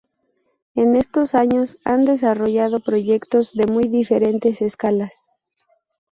En 0.73 0.95
estos 0.95 1.35
años 1.35 1.77
han 1.85 2.05
desarrollado 2.05 2.79
proyectos 2.79 3.53
de 3.53 3.67
muy 3.67 3.83
diferentes 3.83 4.59
escalas. 4.63 5.13